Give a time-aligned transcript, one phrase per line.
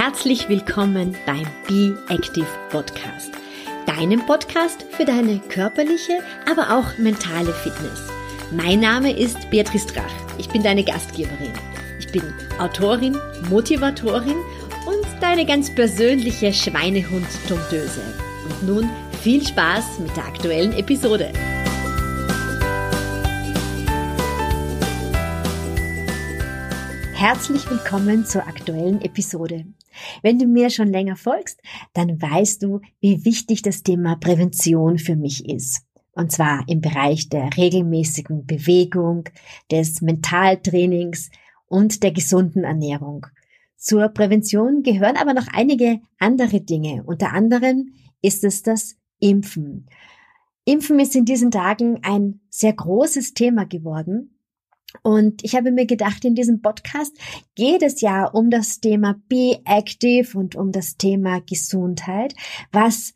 [0.00, 3.32] Herzlich willkommen beim Be Active Podcast,
[3.84, 8.06] deinem Podcast für deine körperliche, aber auch mentale Fitness.
[8.52, 10.14] Mein Name ist Beatrice Drach.
[10.38, 11.52] Ich bin deine Gastgeberin.
[11.98, 12.22] Ich bin
[12.60, 13.18] Autorin,
[13.50, 14.36] Motivatorin
[14.86, 18.00] und deine ganz persönliche Schweinehund-Domptöse.
[18.44, 18.88] Und nun
[19.20, 21.32] viel Spaß mit der aktuellen Episode.
[27.18, 29.66] Herzlich willkommen zur aktuellen Episode.
[30.22, 31.60] Wenn du mir schon länger folgst,
[31.92, 35.82] dann weißt du, wie wichtig das Thema Prävention für mich ist.
[36.12, 39.24] Und zwar im Bereich der regelmäßigen Bewegung,
[39.68, 41.30] des Mentaltrainings
[41.66, 43.26] und der gesunden Ernährung.
[43.76, 47.02] Zur Prävention gehören aber noch einige andere Dinge.
[47.02, 49.88] Unter anderem ist es das Impfen.
[50.64, 54.37] Impfen ist in diesen Tagen ein sehr großes Thema geworden.
[55.02, 57.16] Und ich habe mir gedacht, in diesem Podcast
[57.54, 62.34] geht es ja um das Thema Be Active und um das Thema Gesundheit.
[62.72, 63.14] Was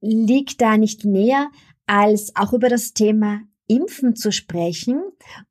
[0.00, 1.50] liegt da nicht näher,
[1.86, 5.02] als auch über das Thema Impfen zu sprechen?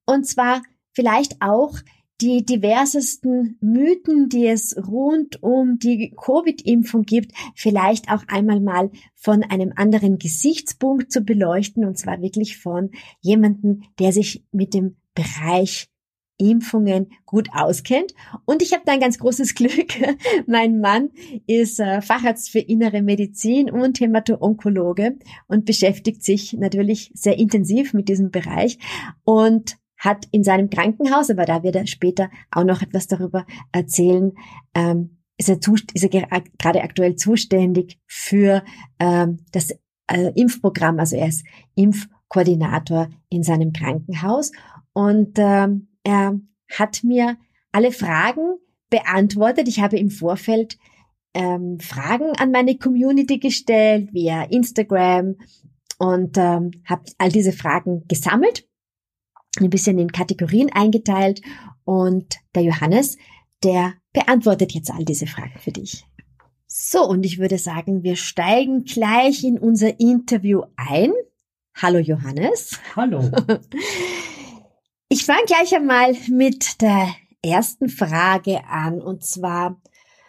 [0.06, 1.78] Und zwar vielleicht auch
[2.22, 9.44] die diversesten Mythen, die es rund um die Covid-Impfung gibt, vielleicht auch einmal mal von
[9.44, 15.90] einem anderen Gesichtspunkt zu beleuchten, und zwar wirklich von jemandem, der sich mit dem Bereich
[16.40, 18.14] Impfungen gut auskennt.
[18.46, 19.94] Und ich habe da ein ganz großes Glück.
[20.48, 21.10] mein Mann
[21.46, 28.10] ist äh, Facharzt für innere Medizin und Hämato-Onkologe und beschäftigt sich natürlich sehr intensiv mit
[28.10, 28.80] diesem Bereich
[29.24, 34.32] und hat in seinem Krankenhaus, aber da wird er später auch noch etwas darüber erzählen,
[34.74, 35.58] ähm, ist er,
[35.94, 38.64] ist er gerade aktuell zuständig für
[39.00, 39.72] ähm, das
[40.08, 41.00] äh, Impfprogramm.
[41.00, 44.52] Also er ist Impfkoordinator in seinem Krankenhaus
[45.00, 46.38] und ähm, er
[46.78, 47.38] hat mir
[47.72, 48.58] alle Fragen
[48.90, 49.70] beantwortet.
[49.70, 50.78] Ich habe im Vorfeld
[51.34, 55.36] ähm, Fragen an meine Community gestellt via Instagram
[56.00, 58.68] und ähm, habe all diese Fragen gesammelt,
[59.62, 61.42] ein bisschen in Kategorien eingeteilt
[61.86, 63.16] und der Johannes,
[63.64, 66.04] der beantwortet jetzt all diese Fragen für dich.
[66.68, 71.14] So, und ich würde sagen, wir steigen gleich in unser Interview ein.
[71.74, 72.78] Hallo Johannes.
[72.98, 73.22] Hallo.
[75.12, 77.08] Ich fange gleich einmal mit der
[77.44, 79.82] ersten Frage an und zwar,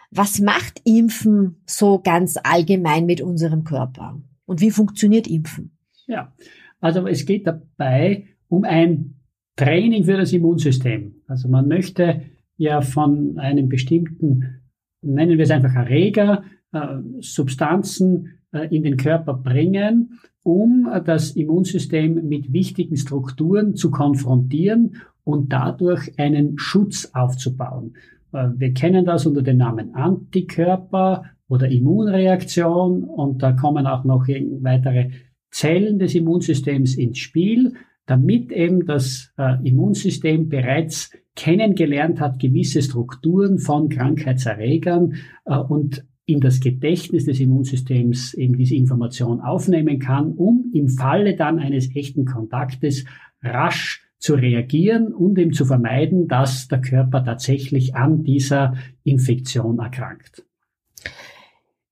[0.09, 4.19] was macht Impfen so ganz allgemein mit unserem Körper?
[4.45, 5.77] Und wie funktioniert Impfen?
[6.07, 6.33] Ja,
[6.79, 9.19] also es geht dabei um ein
[9.55, 11.21] Training für das Immunsystem.
[11.27, 12.23] Also man möchte
[12.57, 14.63] ja von einem bestimmten,
[15.03, 16.43] nennen wir es einfach Erreger,
[16.73, 24.95] äh, Substanzen äh, in den Körper bringen, um das Immunsystem mit wichtigen Strukturen zu konfrontieren
[25.23, 27.95] und dadurch einen Schutz aufzubauen.
[28.33, 34.27] Äh, wir kennen das unter dem Namen Antikörper oder Immunreaktion und da kommen auch noch
[34.27, 35.11] weitere
[35.51, 37.73] Zellen des Immunsystems ins Spiel,
[38.05, 45.15] damit eben das äh, Immunsystem bereits kennengelernt hat, gewisse Strukturen von Krankheitserregern
[45.45, 51.35] äh, und in das Gedächtnis des Immunsystems eben diese Information aufnehmen kann, um im Falle
[51.35, 53.05] dann eines echten Kontaktes
[53.43, 60.45] rasch zu reagieren und eben zu vermeiden, dass der Körper tatsächlich an dieser Infektion erkrankt.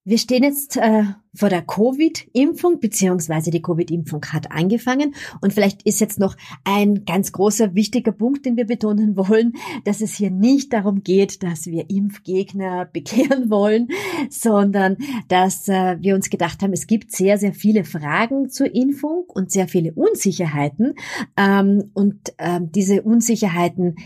[0.09, 1.03] Wir stehen jetzt äh,
[1.35, 5.13] vor der Covid-Impfung, beziehungsweise die Covid-Impfung hat angefangen.
[5.39, 9.53] Und vielleicht ist jetzt noch ein ganz großer, wichtiger Punkt, den wir betonen wollen,
[9.85, 13.89] dass es hier nicht darum geht, dass wir Impfgegner bekehren wollen,
[14.31, 14.97] sondern
[15.27, 19.51] dass äh, wir uns gedacht haben, es gibt sehr, sehr viele Fragen zur Impfung und
[19.51, 20.95] sehr viele Unsicherheiten.
[21.37, 23.97] Ähm, und ähm, diese Unsicherheiten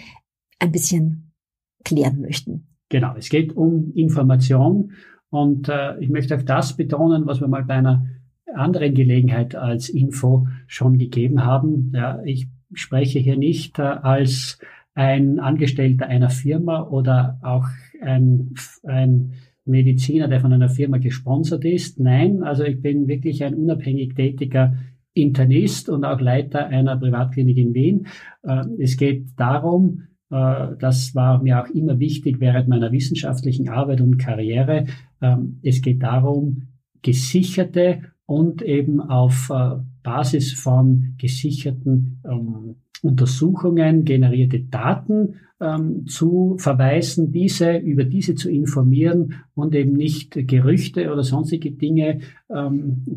[0.59, 1.31] ein bisschen
[1.85, 2.67] klären möchten.
[2.89, 4.91] Genau, es geht um Information
[5.33, 8.05] und äh, ich möchte auch das betonen, was wir mal bei einer
[8.53, 11.91] anderen Gelegenheit als Info schon gegeben haben.
[11.95, 14.59] Ja, ich spreche hier nicht äh, als
[14.93, 17.65] ein Angestellter einer Firma oder auch
[17.99, 18.53] ein,
[18.83, 19.33] ein
[19.65, 21.99] Mediziner, der von einer Firma gesponsert ist.
[21.99, 24.75] Nein, also ich bin wirklich ein unabhängig tätiger
[25.15, 28.05] Internist und auch Leiter einer Privatklinik in Wien.
[28.43, 30.03] Äh, es geht darum,
[30.33, 34.85] äh, das war mir auch immer wichtig während meiner wissenschaftlichen Arbeit und Karriere.
[35.23, 36.63] Ähm, es geht darum,
[37.01, 47.31] gesicherte und eben auf äh, Basis von gesicherten ähm, Untersuchungen generierte Daten ähm, zu verweisen,
[47.31, 52.19] diese über diese zu informieren und eben nicht Gerüchte oder sonstige Dinge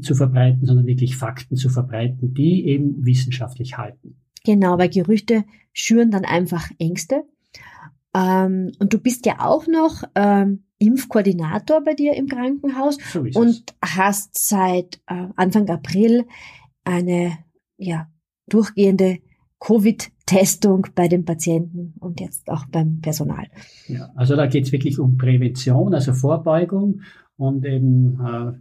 [0.01, 4.17] zu verbreiten, sondern wirklich Fakten zu verbreiten, die eben wissenschaftlich halten.
[4.45, 7.23] Genau, weil Gerüchte schüren dann einfach Ängste.
[8.13, 10.05] Und du bist ja auch noch
[10.79, 16.27] Impfkoordinator bei dir im Krankenhaus so und hast seit äh, Anfang April
[16.85, 17.39] eine
[17.79, 18.09] ja,
[18.49, 19.19] durchgehende
[19.59, 23.47] Covid-Testung bei den Patienten und jetzt auch beim Personal.
[23.89, 27.01] Ja, also da geht es wirklich um Prävention, also Vorbeugung
[27.37, 28.53] und eben äh,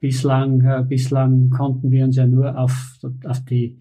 [0.00, 3.78] bislang, äh, bislang konnten wir uns ja nur auf, auf die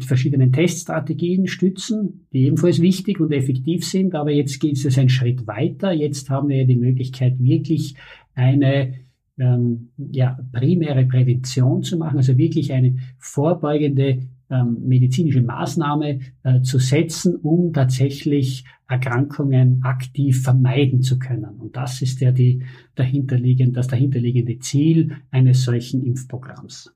[0.00, 4.14] verschiedenen Teststrategien stützen, die ebenfalls wichtig und effektiv sind.
[4.14, 5.92] Aber jetzt geht es einen Schritt weiter.
[5.92, 7.94] Jetzt haben wir die Möglichkeit, wirklich
[8.34, 8.94] eine
[9.38, 14.20] ähm, ja, primäre Prävention zu machen, also wirklich eine vorbeugende
[14.50, 21.58] ähm, medizinische Maßnahme äh, zu setzen, um tatsächlich Erkrankungen aktiv vermeiden zu können.
[21.58, 22.64] Und das ist ja die
[22.94, 26.92] dahinterliegende, das dahinterliegende Ziel eines solchen Impfprogramms.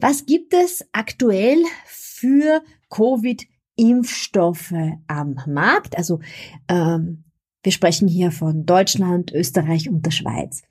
[0.00, 4.72] Was gibt es aktuell für Covid-Impfstoffe
[5.06, 5.98] am Markt?
[5.98, 6.20] Also
[6.68, 7.24] ähm,
[7.62, 10.62] wir sprechen hier von Deutschland, Österreich und der Schweiz.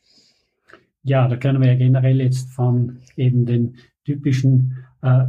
[1.04, 5.26] Ja, da können wir ja generell jetzt von eben den typischen äh,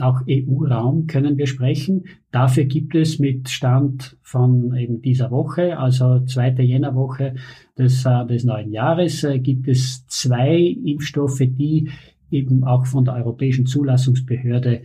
[0.00, 2.06] auch EU-Raum können wir sprechen.
[2.32, 7.34] Dafür gibt es mit Stand von eben dieser Woche, also zweite Jännerwoche
[7.78, 11.90] des, äh, des neuen Jahres, äh, gibt es zwei Impfstoffe, die
[12.34, 14.82] eben auch von der Europäischen Zulassungsbehörde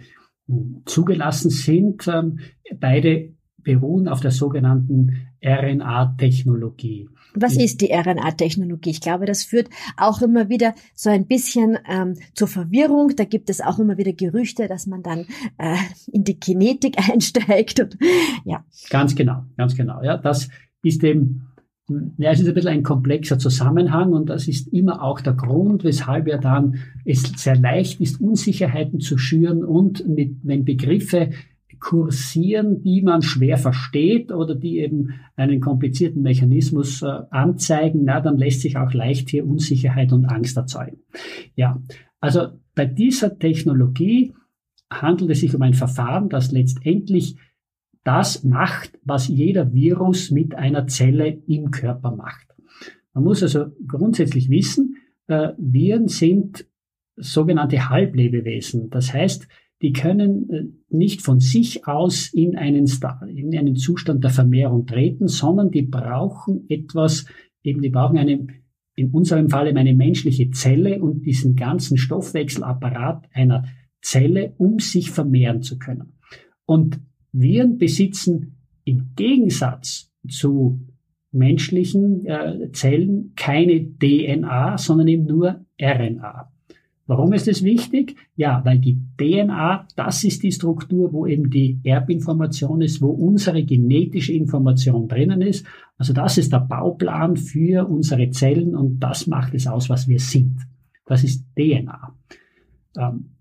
[0.48, 2.08] hm, zugelassen sind.
[2.08, 2.40] Ähm,
[2.80, 7.10] beide beruhen auf der sogenannten RNA-Technologie.
[7.36, 8.90] Was ist die RNA-Technologie?
[8.90, 13.16] Ich glaube, das führt auch immer wieder so ein bisschen ähm, zur Verwirrung.
[13.16, 15.26] Da gibt es auch immer wieder Gerüchte, dass man dann
[15.58, 15.76] äh,
[16.12, 17.80] in die Kinetik einsteigt.
[17.80, 17.98] Und,
[18.46, 18.64] ja.
[18.90, 20.02] Ganz genau, ganz genau.
[20.02, 20.50] Ja, das
[20.82, 21.49] ist eben
[22.18, 25.84] ja, es ist ein bisschen ein komplexer Zusammenhang und das ist immer auch der Grund,
[25.84, 26.76] weshalb ja dann
[27.06, 31.30] es sehr leicht ist, Unsicherheiten zu schüren und mit, wenn Begriffe
[31.80, 38.38] kursieren, die man schwer versteht oder die eben einen komplizierten Mechanismus äh, anzeigen, na, dann
[38.38, 40.98] lässt sich auch leicht hier Unsicherheit und Angst erzeugen.
[41.56, 41.82] Ja,
[42.20, 44.34] also bei dieser Technologie
[44.92, 47.38] handelt es sich um ein Verfahren, das letztendlich
[48.10, 52.48] das macht, was jeder Virus mit einer Zelle im Körper macht.
[53.14, 54.96] Man muss also grundsätzlich wissen,
[55.28, 56.66] äh, Viren sind
[57.18, 58.90] sogenannte Halblebewesen.
[58.90, 59.48] Das heißt,
[59.84, 62.88] die können äh, nicht von sich aus in einen,
[63.28, 67.28] in einen Zustand der Vermehrung treten, sondern die brauchen etwas,
[67.62, 68.48] eben die brauchen eine,
[68.96, 73.66] in unserem Fall eine menschliche Zelle und diesen ganzen Stoffwechselapparat einer
[74.02, 76.14] Zelle, um sich vermehren zu können.
[76.66, 77.00] Und
[77.32, 80.80] Viren besitzen im Gegensatz zu
[81.32, 86.52] menschlichen äh, Zellen keine DNA, sondern eben nur RNA.
[87.06, 88.16] Warum ist es wichtig?
[88.36, 93.64] Ja, weil die DNA, das ist die Struktur, wo eben die Erbinformation ist, wo unsere
[93.64, 95.66] genetische Information drinnen ist.
[95.98, 100.20] Also das ist der Bauplan für unsere Zellen und das macht es aus, was wir
[100.20, 100.60] sind.
[101.08, 102.16] Das ist DNA.
[102.96, 103.32] Ähm,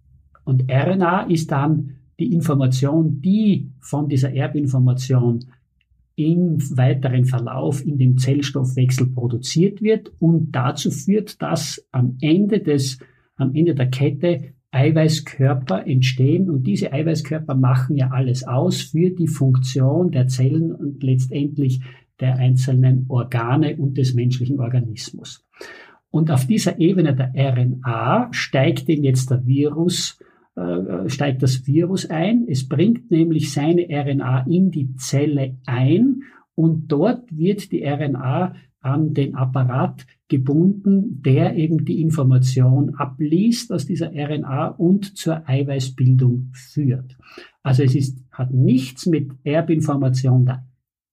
[0.44, 5.44] und RNA ist dann die Information, die von dieser Erbinformation
[6.16, 12.98] im weiteren Verlauf in dem Zellstoffwechsel produziert wird und dazu führt, dass am Ende des
[13.36, 19.28] am Ende der Kette Eiweißkörper entstehen und diese Eiweißkörper machen ja alles aus für die
[19.28, 21.80] Funktion der Zellen und letztendlich
[22.20, 25.46] der einzelnen Organe und des menschlichen Organismus.
[26.10, 30.18] Und auf dieser Ebene der RNA steigt denn jetzt der Virus,
[30.58, 32.46] äh, steigt das Virus ein.
[32.48, 36.22] Es bringt nämlich seine RNA in die Zelle ein
[36.54, 43.86] und dort wird die RNA an den Apparat gebunden, der eben die Information abliest aus
[43.86, 47.16] dieser RNA und zur Eiweißbildung führt.
[47.62, 50.66] Also es ist, hat nichts mit Erbinformation der,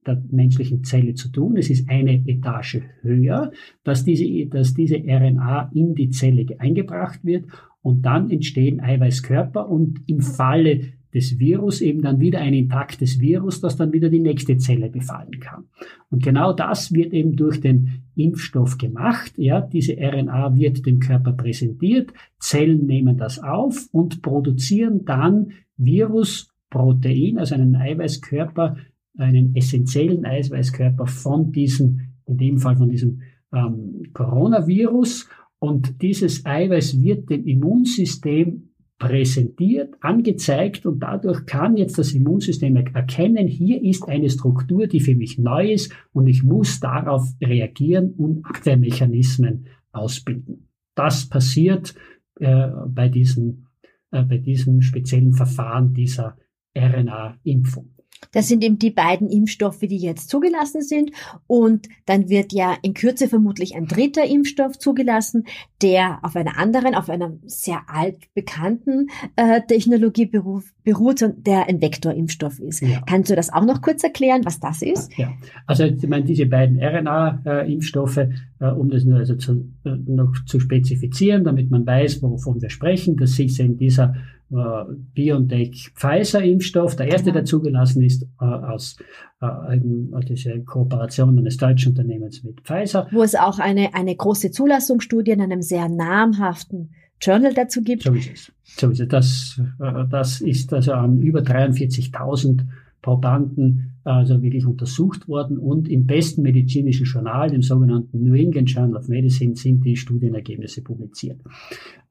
[0.06, 1.58] der menschlichen Zelle zu tun.
[1.58, 3.52] Es ist eine Etage höher,
[3.84, 7.46] dass diese, dass diese RNA in die Zelle eingebracht wird
[7.86, 13.62] und dann entstehen Eiweißkörper und im Falle des Virus eben dann wieder ein intaktes Virus,
[13.62, 15.66] das dann wieder die nächste Zelle befallen kann.
[16.10, 19.34] Und genau das wird eben durch den Impfstoff gemacht.
[19.38, 27.38] Ja, diese RNA wird dem Körper präsentiert, Zellen nehmen das auf und produzieren dann Virusprotein,
[27.38, 28.78] also einen Eiweißkörper,
[29.20, 33.22] einen essentiellen Eiweißkörper von diesem, in dem Fall von diesem
[33.54, 35.30] ähm, Coronavirus.
[35.66, 38.70] Und dieses Eiweiß wird dem Immunsystem
[39.00, 45.16] präsentiert, angezeigt und dadurch kann jetzt das Immunsystem erkennen, hier ist eine Struktur, die für
[45.16, 50.70] mich neu ist und ich muss darauf reagieren und Abwehrmechanismen ausbilden.
[50.94, 51.96] Das passiert
[52.40, 53.66] äh, bei, diesem,
[54.12, 56.38] äh, bei diesem speziellen Verfahren dieser
[56.78, 57.95] RNA-Impfung.
[58.32, 61.12] Das sind eben die beiden Impfstoffe, die jetzt zugelassen sind.
[61.48, 65.46] Und dann wird ja in Kürze vermutlich ein dritter Impfstoff zugelassen,
[65.82, 72.60] der auf einer anderen, auf einer sehr altbekannten äh, Technologie beruht und der ein Vektorimpfstoff
[72.60, 72.82] ist.
[72.82, 73.02] Ja.
[73.06, 75.16] Kannst du das auch noch kurz erklären, was das ist?
[75.18, 75.34] Ja,
[75.66, 78.30] also ich meine, diese beiden RNA-Impfstoffe, äh,
[78.66, 83.18] um das nur also zu, äh, noch zu spezifizieren, damit man weiß, wovon wir sprechen,
[83.18, 84.16] das ist eben dieser
[84.52, 84.84] äh,
[85.14, 87.36] BioNTech-Pfizer-Impfstoff, der erste, genau.
[87.36, 88.98] der zugelassen ist, äh, aus
[89.42, 93.08] äh, eben, diese Kooperation eines deutschen Unternehmens mit Pfizer.
[93.12, 98.04] Wo es auch eine, eine große Zulassungsstudie in einem sehr namhaften Journal dazu gibt.
[98.04, 98.52] So ist es.
[98.64, 99.08] So ist es.
[99.08, 102.62] Das, äh, das ist also an über 43.000
[103.06, 108.98] Probanden also wirklich untersucht worden und im besten medizinischen Journal, dem sogenannten New England Journal
[108.98, 111.40] of Medicine, sind die Studienergebnisse publiziert.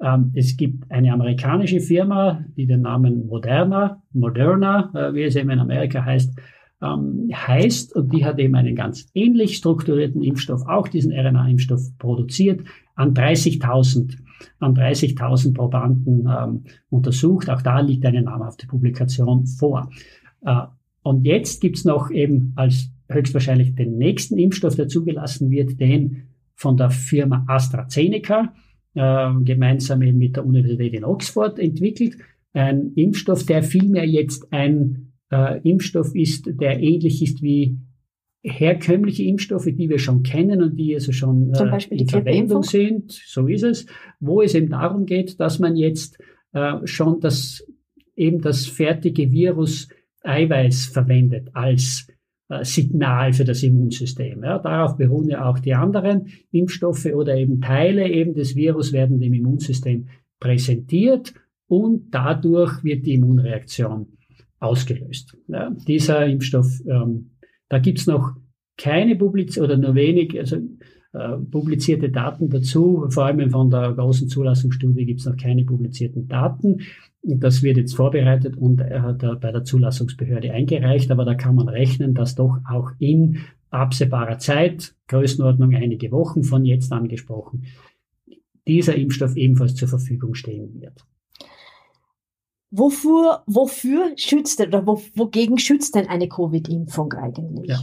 [0.01, 5.51] Ähm, es gibt eine amerikanische Firma, die den Namen Moderna, Moderna, äh, wie es eben
[5.51, 6.39] in Amerika heißt,
[6.81, 12.61] ähm, heißt, und die hat eben einen ganz ähnlich strukturierten Impfstoff, auch diesen RNA-Impfstoff produziert,
[12.95, 14.17] an 30.000
[14.61, 17.51] an 30.000 Probanden ähm, untersucht.
[17.51, 19.91] Auch da liegt eine namhafte Publikation vor.
[20.45, 20.67] Äh,
[21.05, 26.23] und jetzt gibt's noch eben als höchstwahrscheinlich den nächsten Impfstoff, der zugelassen wird, den
[26.55, 28.55] von der Firma AstraZeneca,
[28.95, 32.17] äh, gemeinsam eben mit der Universität in Oxford entwickelt.
[32.55, 37.77] Ein Impfstoff, der vielmehr jetzt ein äh, Impfstoff ist, der ähnlich ist wie
[38.43, 43.47] herkömmliche Impfstoffe, die wir schon kennen und die also schon äh, in Verwendung sind, so
[43.47, 43.87] ist es,
[44.21, 46.19] wo es eben darum geht, dass man jetzt
[46.53, 47.67] äh, schon das
[48.17, 49.89] eben das fertige Virus
[50.25, 52.09] Eiweiß verwendet als
[52.49, 54.43] äh, Signal für das Immunsystem.
[54.43, 59.21] Ja, darauf beruhen ja auch die anderen Impfstoffe oder eben Teile eben des Virus werden
[59.21, 60.09] dem Immunsystem
[60.41, 61.35] präsentiert
[61.69, 64.19] und dadurch wird die Immunreaktion
[64.61, 65.37] ausgelöst.
[65.49, 67.31] Ja, dieser Impfstoff, ähm,
[67.69, 68.33] da gibt's noch
[68.77, 70.57] keine Publiz oder nur wenig, also
[71.13, 73.07] äh, publizierte Daten dazu.
[73.09, 76.81] Vor allem von der großen Zulassungsstudie gibt's noch keine publizierten Daten.
[77.27, 81.71] Das wird jetzt vorbereitet und er hat bei der Zulassungsbehörde eingereicht, aber da kann man
[81.71, 83.39] rechnen, dass doch auch in
[83.71, 87.65] absehbarer Zeit, Größenordnung einige Wochen von jetzt angesprochen,
[88.67, 91.05] dieser Impfstoff ebenfalls zur Verfügung stehen wird.
[92.71, 97.69] Wofür, wofür schützt oder wo, wogegen schützt denn eine Covid-Impfung eigentlich?
[97.69, 97.83] Ja,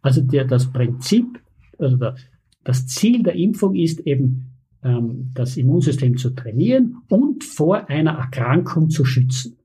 [0.00, 1.40] also der, das Prinzip,
[1.78, 2.16] also der,
[2.64, 4.47] das Ziel der Impfung ist eben
[4.82, 9.58] ähm, das Immunsystem zu trainieren und vor einer Erkrankung zu schützen.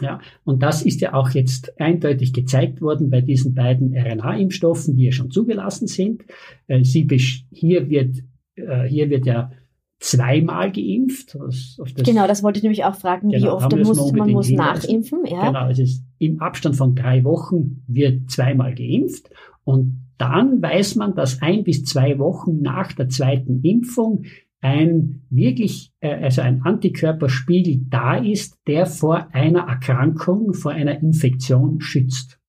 [0.00, 5.06] Ja, und das ist ja auch jetzt eindeutig gezeigt worden bei diesen beiden RNA-Impfstoffen, die
[5.06, 6.24] ja schon zugelassen sind.
[6.66, 7.08] Äh, sie
[7.50, 8.18] hier wird,
[8.54, 9.50] äh, hier wird ja
[9.98, 11.34] zweimal geimpft.
[11.34, 14.50] Das, das genau, das wollte ich nämlich auch fragen, genau, wie oft muss, man muss
[14.50, 15.24] nachimpfen.
[15.26, 15.48] Ja.
[15.48, 19.30] Genau, es ist im Abstand von drei Wochen wird zweimal geimpft
[19.64, 24.24] und dann weiß man, dass ein bis zwei Wochen nach der zweiten Impfung
[24.60, 31.80] ein wirklich, äh, also ein Antikörperspiegel da ist, der vor einer Erkrankung, vor einer Infektion
[31.80, 32.40] schützt.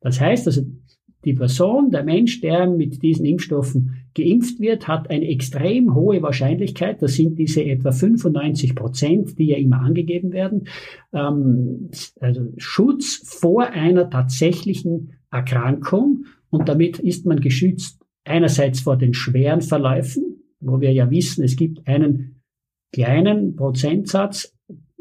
[0.00, 0.62] Das heißt also,
[1.24, 7.00] die Person, der Mensch, der mit diesen Impfstoffen geimpft wird, hat eine extrem hohe Wahrscheinlichkeit,
[7.00, 10.66] das sind diese etwa 95 Prozent, die ja immer angegeben werden,
[11.12, 11.90] ähm,
[12.20, 19.62] also Schutz vor einer tatsächlichen Erkrankung und damit ist man geschützt einerseits vor den schweren
[19.62, 22.42] Verläufen, wo wir ja wissen, es gibt einen
[22.92, 24.54] kleinen Prozentsatz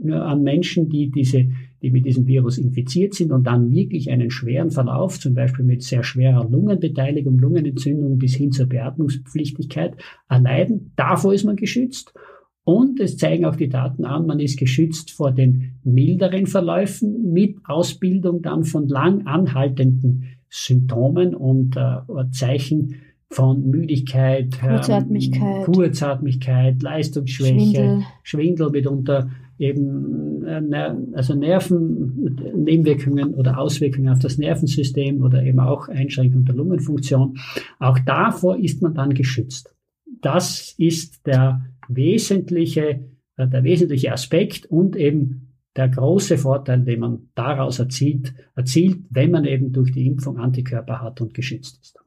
[0.09, 1.49] an Menschen, die diese,
[1.81, 5.83] die mit diesem Virus infiziert sind und dann wirklich einen schweren Verlauf, zum Beispiel mit
[5.83, 9.95] sehr schwerer Lungenbeteiligung, Lungenentzündung bis hin zur Beatmungspflichtigkeit
[10.27, 10.93] erleiden.
[10.95, 12.13] Davor ist man geschützt.
[12.63, 17.57] Und es zeigen auch die Daten an, man ist geschützt vor den milderen Verläufen mit
[17.65, 22.95] Ausbildung dann von lang anhaltenden Symptomen und äh, Zeichen
[23.29, 28.03] von Müdigkeit, Kurzatmigkeit, ähm, Kurzatmigkeit Leistungsschwäche, Schwindel.
[28.23, 35.87] Schwindel mitunter eben äh, also Nerven, Nebenwirkungen oder Auswirkungen auf das Nervensystem oder eben auch
[35.87, 37.37] Einschränkung der Lungenfunktion.
[37.79, 39.73] Auch davor ist man dann geschützt.
[40.19, 43.05] Das ist der wesentliche,
[43.37, 49.31] äh, der wesentliche Aspekt und eben der große Vorteil, den man daraus erzielt, erzielt, wenn
[49.31, 51.97] man eben durch die Impfung Antikörper hat und geschützt ist.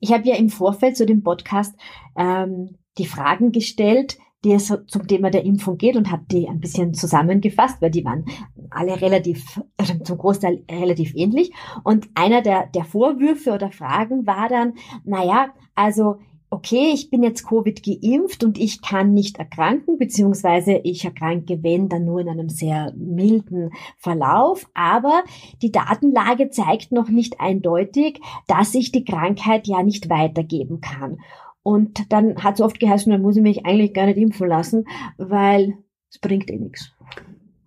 [0.00, 1.74] Ich habe ja im Vorfeld zu dem Podcast
[2.16, 6.60] ähm, die Fragen gestellt, die es zum Thema der Impfung geht und habe die ein
[6.60, 8.26] bisschen zusammengefasst, weil die waren
[8.70, 9.60] alle relativ,
[10.04, 11.52] zum Großteil relativ ähnlich.
[11.84, 14.74] Und einer der, der Vorwürfe oder Fragen war dann,
[15.04, 16.16] naja, also
[16.56, 21.90] okay, ich bin jetzt Covid geimpft und ich kann nicht erkranken, beziehungsweise ich erkranke, wenn,
[21.90, 24.66] dann nur in einem sehr milden Verlauf.
[24.72, 25.22] Aber
[25.60, 31.18] die Datenlage zeigt noch nicht eindeutig, dass ich die Krankheit ja nicht weitergeben kann.
[31.62, 34.84] Und dann hat es oft geheißen, dann muss ich mich eigentlich gar nicht impfen lassen,
[35.18, 35.74] weil
[36.10, 36.90] es bringt eh nichts.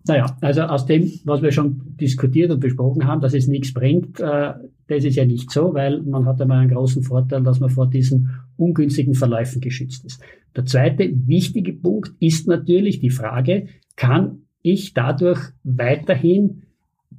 [0.08, 4.20] Naja, also aus dem, was wir schon diskutiert und besprochen haben, dass es nichts bringt,
[4.20, 4.54] äh,
[4.90, 7.88] das ist ja nicht so, weil man hat einmal einen großen Vorteil, dass man vor
[7.88, 10.22] diesen ungünstigen Verläufen geschützt ist.
[10.56, 16.64] Der zweite wichtige Punkt ist natürlich die Frage, kann ich dadurch weiterhin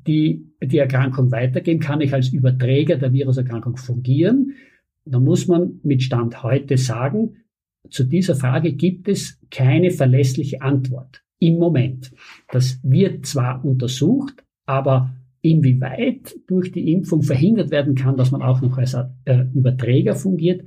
[0.06, 1.80] die, die Erkrankung weitergeben?
[1.80, 4.54] Kann ich als Überträger der Viruserkrankung fungieren?
[5.04, 7.36] Da muss man mit Stand heute sagen,
[7.88, 12.10] zu dieser Frage gibt es keine verlässliche Antwort im Moment.
[12.50, 18.60] Das wird zwar untersucht, aber inwieweit durch die Impfung verhindert werden kann, dass man auch
[18.60, 20.62] noch als äh, Überträger fungiert,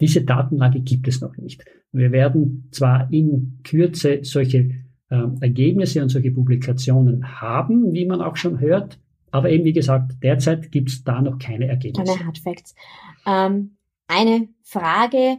[0.00, 1.64] diese Datenlage gibt es noch nicht.
[1.92, 4.70] Wir werden zwar in Kürze solche
[5.10, 8.98] äh, Ergebnisse und solche Publikationen haben, wie man auch schon hört,
[9.30, 12.14] aber eben wie gesagt, derzeit gibt es da noch keine Ergebnisse.
[12.14, 12.74] Keine Hardfacts.
[13.26, 15.38] Ähm, eine Frage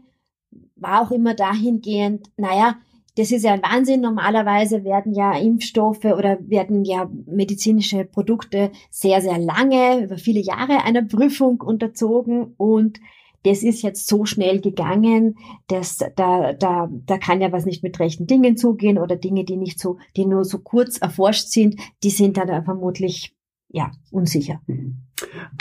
[0.76, 2.76] war auch immer dahingehend, naja,
[3.16, 4.02] das ist ja ein Wahnsinn.
[4.02, 10.84] Normalerweise werden ja Impfstoffe oder werden ja medizinische Produkte sehr, sehr lange, über viele Jahre
[10.84, 13.00] einer Prüfung unterzogen und
[13.44, 15.36] das ist jetzt so schnell gegangen,
[15.68, 19.58] dass da, da, da kann ja was nicht mit rechten Dingen zugehen oder Dinge, die
[19.58, 23.36] nicht so, die nur so kurz erforscht sind, die sind dann vermutlich,
[23.70, 24.62] ja, unsicher.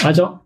[0.02, 0.38] Also,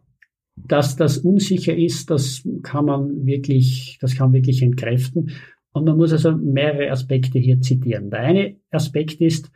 [0.57, 5.33] dass das unsicher ist, das kann man wirklich, das kann wirklich entkräften.
[5.77, 8.09] Und man muss also mehrere Aspekte hier zitieren.
[8.09, 9.53] Der eine Aspekt ist,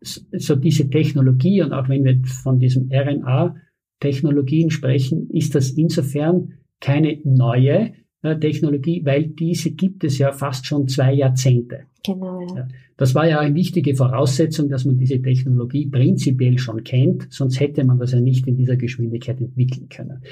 [0.00, 7.18] so diese Technologie, und auch wenn wir von diesen RNA-Technologien sprechen, ist das insofern keine
[7.24, 11.80] neue äh, Technologie, weil diese gibt es ja fast schon zwei Jahrzehnte.
[12.06, 12.68] Genau, ja.
[12.96, 17.82] Das war ja eine wichtige Voraussetzung, dass man diese Technologie prinzipiell schon kennt, sonst hätte
[17.82, 20.22] man das ja nicht in dieser Geschwindigkeit entwickeln können.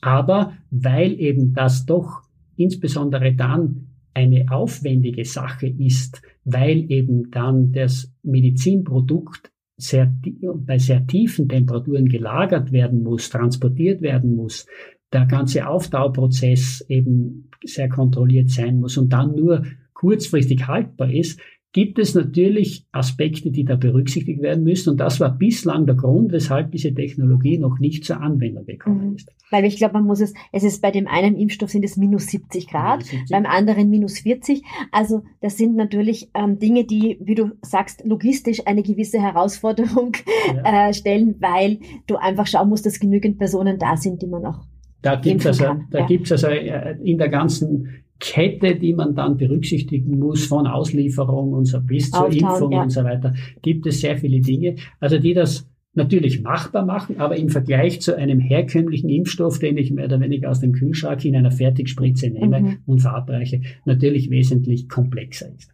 [0.00, 2.22] Aber weil eben das doch
[2.56, 10.12] insbesondere dann eine aufwendige Sache ist, weil eben dann das Medizinprodukt sehr,
[10.56, 14.66] bei sehr tiefen Temperaturen gelagert werden muss, transportiert werden muss,
[15.12, 21.40] der ganze Aufdauerprozess eben sehr kontrolliert sein muss und dann nur kurzfristig haltbar ist,
[21.74, 24.90] gibt es natürlich Aspekte, die da berücksichtigt werden müssen.
[24.90, 29.16] Und das war bislang der Grund, weshalb diese Technologie noch nicht zur Anwendung gekommen mhm.
[29.16, 29.28] ist.
[29.50, 32.28] Weil ich glaube, man muss es, es ist bei dem einen Impfstoff sind es minus
[32.28, 33.30] 70 Grad, minus 70.
[33.30, 34.62] beim anderen minus 40.
[34.92, 40.12] Also das sind natürlich ähm, Dinge, die, wie du sagst, logistisch eine gewisse Herausforderung
[40.54, 40.88] ja.
[40.88, 44.60] äh, stellen, weil du einfach schauen musst, dass genügend Personen da sind, die man auch
[45.02, 46.06] da gibt es also, da ja.
[46.06, 51.66] gibt's also äh, in der ganzen Kette, die man dann berücksichtigen muss, von Auslieferung und
[51.66, 52.82] so bis zur Auftauen, Impfung ja.
[52.82, 57.36] und so weiter, gibt es sehr viele Dinge, also die das natürlich machbar machen, aber
[57.36, 61.36] im Vergleich zu einem herkömmlichen Impfstoff, den ich mehr oder weniger aus dem Kühlschrank in
[61.36, 62.78] einer Fertigspritze nehme mhm.
[62.86, 65.72] und verabreiche, natürlich wesentlich komplexer ist.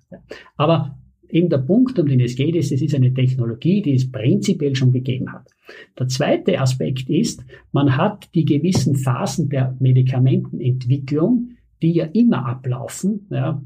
[0.56, 0.98] Aber
[1.28, 4.74] eben der Punkt, um den es geht, ist, es ist eine Technologie, die es prinzipiell
[4.74, 5.48] schon gegeben hat.
[5.98, 13.26] Der zweite Aspekt ist, man hat die gewissen Phasen der Medikamentenentwicklung, die ja immer ablaufen.
[13.30, 13.62] Ja,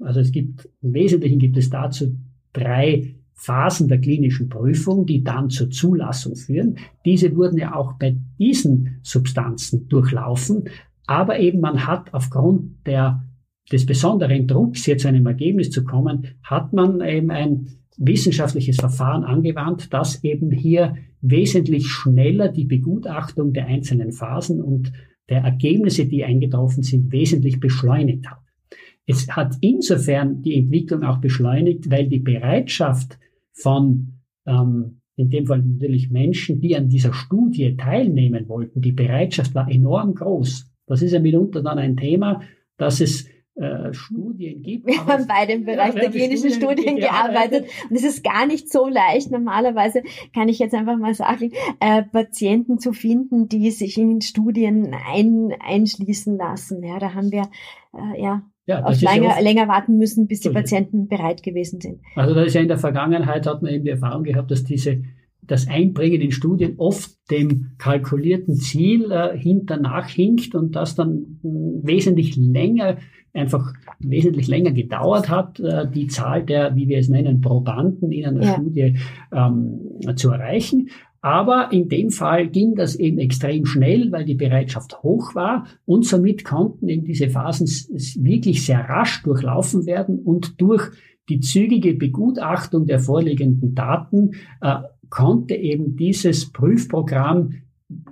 [0.00, 2.16] also es gibt, im Wesentlichen gibt es dazu
[2.52, 6.76] drei Phasen der klinischen Prüfung, die dann zur Zulassung führen.
[7.04, 10.64] Diese wurden ja auch bei diesen Substanzen durchlaufen,
[11.06, 13.24] aber eben man hat aufgrund der,
[13.70, 19.24] des besonderen Drucks, hier zu einem Ergebnis zu kommen, hat man eben ein wissenschaftliches Verfahren
[19.24, 24.92] angewandt, das eben hier wesentlich schneller die Begutachtung der einzelnen Phasen und
[25.28, 28.38] der Ergebnisse, die eingetroffen sind, wesentlich beschleunigt hat.
[29.06, 33.18] Es hat insofern die Entwicklung auch beschleunigt, weil die Bereitschaft
[33.52, 39.54] von, ähm, in dem Fall natürlich Menschen, die an dieser Studie teilnehmen wollten, die Bereitschaft
[39.54, 40.70] war enorm groß.
[40.86, 42.42] Das ist ja mitunter dann ein Thema,
[42.76, 43.28] dass es
[43.58, 44.86] äh, Studien gibt.
[44.86, 48.46] Wir haben beide im Bereich ja, der klinischen Studien, Studien gearbeitet und es ist gar
[48.46, 49.30] nicht so leicht.
[49.30, 50.02] Normalerweise
[50.34, 55.54] kann ich jetzt einfach mal sagen, äh, Patienten zu finden, die sich in Studien ein,
[55.60, 56.84] einschließen lassen.
[56.84, 57.48] Ja, da haben wir
[57.94, 62.02] äh, ja ja, auf länger, oft, länger warten müssen, bis die Patienten bereit gewesen sind.
[62.14, 65.02] Also da ist ja in der Vergangenheit hat man eben die Erfahrung gehabt, dass diese
[65.48, 71.86] das Einbringen in Studien oft dem kalkulierten Ziel äh, hinter nachhinkt und das dann mh,
[71.86, 72.98] wesentlich länger
[73.34, 78.26] einfach wesentlich länger gedauert hat, äh, die Zahl der, wie wir es nennen, Probanden in
[78.26, 78.54] einer ja.
[78.54, 78.96] Studie
[79.32, 80.88] ähm, zu erreichen.
[81.20, 86.04] Aber in dem Fall ging das eben extrem schnell, weil die Bereitschaft hoch war und
[86.06, 87.66] somit konnten eben diese Phasen
[88.24, 90.90] wirklich sehr rasch durchlaufen werden und durch
[91.28, 94.30] die zügige Begutachtung der vorliegenden Daten
[94.60, 94.76] äh,
[95.10, 97.54] konnte eben dieses Prüfprogramm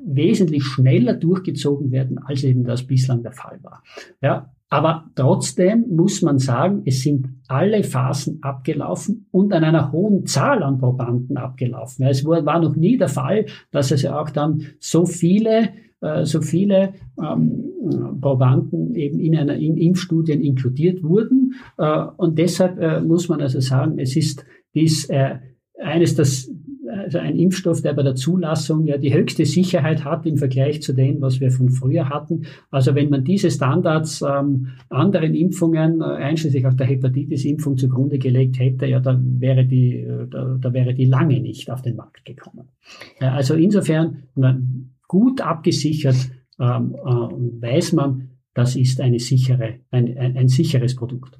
[0.04, 3.82] wesentlich schneller durchgezogen werden, als eben das bislang der Fall war.
[4.22, 10.26] Ja, aber trotzdem muss man sagen, es sind alle Phasen abgelaufen und an einer hohen
[10.26, 12.04] Zahl an Probanden abgelaufen.
[12.06, 15.68] Es war noch nie der Fall, dass es auch dann so viele,
[16.00, 17.64] äh, so viele ähm,
[18.20, 21.54] Probanden eben in einer in Impfstudien inkludiert wurden.
[21.78, 25.08] Äh, und deshalb äh, muss man also sagen, es ist dies
[25.80, 26.50] eines, das
[27.06, 30.92] also ein Impfstoff, der bei der Zulassung ja die höchste Sicherheit hat im Vergleich zu
[30.92, 32.46] dem, was wir von früher hatten.
[32.70, 38.58] Also wenn man diese Standards ähm, anderen Impfungen, äh, einschließlich auch der Hepatitis-Impfung zugrunde gelegt
[38.58, 42.24] hätte, ja, dann wäre die, äh, da, da wäre die lange nicht auf den Markt
[42.24, 42.70] gekommen.
[43.20, 44.24] Äh, also insofern
[45.06, 46.16] gut abgesichert
[46.58, 51.38] ähm, äh, weiß man, das ist eine sichere, ein, ein, ein sicheres Produkt.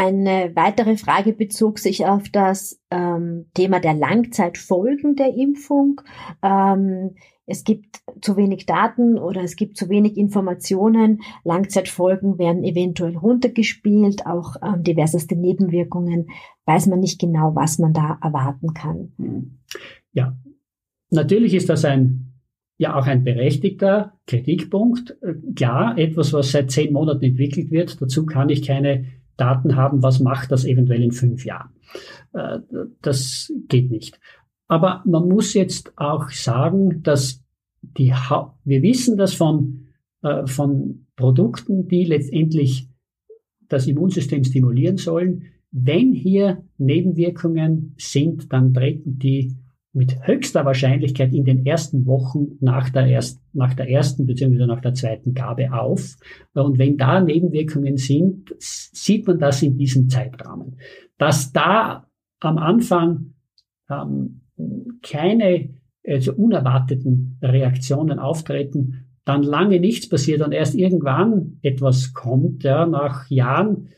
[0.00, 6.00] Eine weitere Frage bezog sich auf das ähm, Thema der Langzeitfolgen der Impfung.
[6.40, 11.22] Ähm, es gibt zu wenig Daten oder es gibt zu wenig Informationen.
[11.42, 16.28] Langzeitfolgen werden eventuell runtergespielt, auch ähm, diverseste Nebenwirkungen.
[16.64, 19.58] Weiß man nicht genau, was man da erwarten kann.
[20.12, 20.36] Ja,
[21.10, 22.24] natürlich ist das ein
[22.80, 25.16] ja auch ein berechtigter Kritikpunkt.
[25.22, 28.00] Äh, klar, etwas, was seit zehn Monaten entwickelt wird.
[28.00, 29.06] Dazu kann ich keine
[29.38, 31.70] Daten haben, was macht das eventuell in fünf Jahren.
[32.34, 32.58] Äh,
[33.00, 34.20] das geht nicht.
[34.66, 37.42] Aber man muss jetzt auch sagen, dass
[37.80, 39.86] die, ha wir wissen das von,
[40.22, 42.90] äh, von Produkten, die letztendlich
[43.68, 45.44] das Immunsystem stimulieren sollen.
[45.70, 49.56] Wenn hier Nebenwirkungen sind, dann treten die
[49.92, 54.66] mit höchster Wahrscheinlichkeit in den ersten Wochen nach der, erst, nach der ersten bzw.
[54.66, 56.16] nach der zweiten Gabe auf.
[56.54, 60.78] Und wenn da Nebenwirkungen sind, sieht man das in diesem Zeitrahmen.
[61.16, 62.06] Dass da
[62.40, 63.34] am Anfang
[63.90, 64.42] ähm,
[65.02, 65.70] keine
[66.06, 73.28] also unerwarteten Reaktionen auftreten, dann lange nichts passiert und erst irgendwann etwas kommt, ja, nach
[73.28, 73.88] Jahren,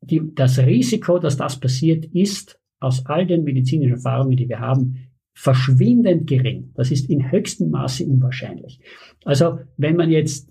[0.00, 5.07] die, das Risiko, dass das passiert, ist aus all den medizinischen Erfahrungen, die wir haben,
[5.38, 6.72] verschwindend gering.
[6.74, 8.80] Das ist in höchstem Maße unwahrscheinlich.
[9.24, 10.48] Also wenn man jetzt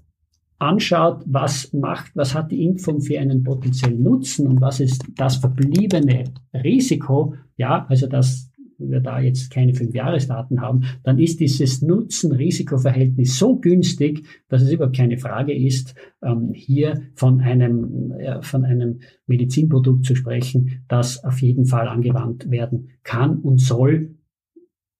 [0.59, 5.35] anschaut, was macht, was hat die Impfung für einen potenziellen Nutzen und was ist das
[5.37, 13.37] verbliebene Risiko, ja, also dass wir da jetzt keine Fünfjahresdaten haben, dann ist dieses Nutzen-Risiko-Verhältnis
[13.37, 20.05] so günstig, dass es überhaupt keine Frage ist, ähm, hier von einem, von einem Medizinprodukt
[20.05, 24.16] zu sprechen, das auf jeden Fall angewandt werden kann und soll,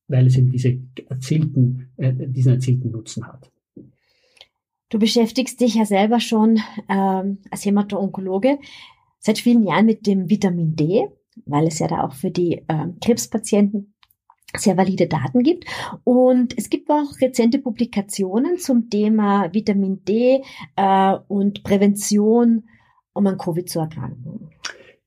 [0.08, 3.52] weil es eben diese erzielten, äh, diesen erzielten Nutzen hat.
[4.89, 8.58] Du beschäftigst dich ja selber schon ähm, als Hämato-Onkologe
[9.20, 11.08] seit vielen Jahren mit dem Vitamin D,
[11.46, 13.93] weil es ja da auch für die äh, Krebspatienten
[14.56, 15.65] sehr valide Daten gibt.
[16.06, 20.41] Und es gibt auch rezente Publikationen zum Thema Vitamin D
[20.78, 22.63] äh, und Prävention,
[23.13, 24.50] um an Covid zu erkranken.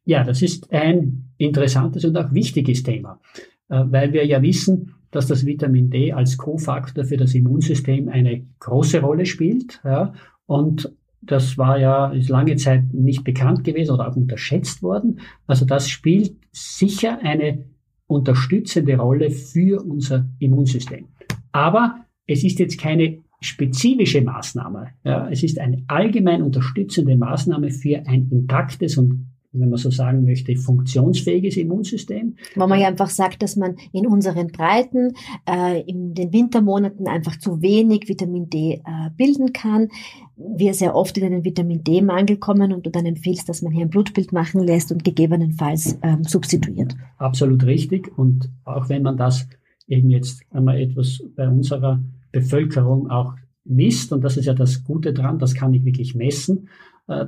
[0.04, 3.20] Ja, das ist ein interessantes und auch wichtiges Thema.
[3.70, 8.46] Äh, weil wir ja wissen, dass das Vitamin D als Kofaktor für das Immunsystem eine
[8.60, 9.80] große Rolle spielt.
[9.84, 10.12] Ja,
[10.46, 15.20] und das war ja ist lange Zeit nicht bekannt gewesen oder auch unterschätzt worden.
[15.46, 17.64] Also das spielt sicher eine
[18.06, 21.06] unterstützende Rolle für unser Immunsystem.
[21.52, 24.88] Aber es ist jetzt keine spezifische Maßnahme.
[25.04, 30.24] Ja, es ist eine allgemein unterstützende Maßnahme für ein intaktes und wenn man so sagen
[30.24, 32.36] möchte, funktionsfähiges Immunsystem.
[32.54, 35.12] Wo man ja einfach sagt, dass man in unseren Breiten
[35.48, 39.88] äh, in den Wintermonaten einfach zu wenig Vitamin D äh, bilden kann.
[40.36, 43.84] Wir sehr oft in einen Vitamin D-Mangel kommen und du dann empfiehlst, dass man hier
[43.84, 46.94] ein Blutbild machen lässt und gegebenenfalls ähm, substituiert.
[47.18, 48.16] Absolut richtig.
[48.16, 49.48] Und auch wenn man das
[49.88, 53.34] eben jetzt einmal etwas bei unserer Bevölkerung auch
[53.64, 56.68] misst, und das ist ja das Gute dran, das kann ich wirklich messen,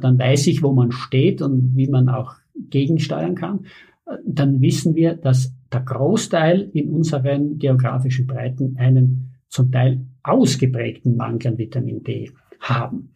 [0.01, 2.35] dann weiß ich, wo man steht und wie man auch
[2.71, 3.67] gegensteuern kann.
[4.07, 11.17] Äh, dann wissen wir, dass der Großteil in unseren geografischen Breiten einen zum Teil ausgeprägten
[11.17, 13.13] Mangel an Vitamin D haben.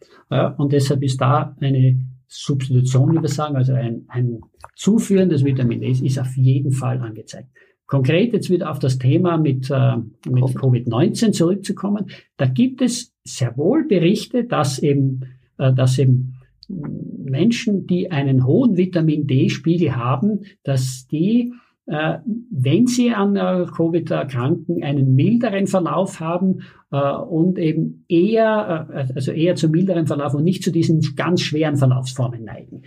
[0.57, 4.41] Und deshalb ist da eine Substitution, wie wir sagen, also ein, ein
[4.75, 7.49] Zuführen des Vitamin D ist auf jeden Fall angezeigt.
[7.87, 9.95] Konkret jetzt wieder auf das Thema mit, äh,
[10.29, 12.07] mit Covid-19 zurückzukommen.
[12.35, 15.21] Da gibt es sehr wohl Berichte, dass eben,
[15.57, 16.36] äh, dass eben
[16.67, 21.53] Menschen, die einen hohen Vitamin D-Spiegel haben, dass die
[21.87, 22.19] äh,
[22.51, 26.59] wenn sie an äh, Covid erkranken, einen milderen Verlauf haben
[26.91, 31.41] äh, und eben eher, äh, also eher zu milderen Verlauf und nicht zu diesen ganz
[31.41, 32.83] schweren Verlaufsformen neigen.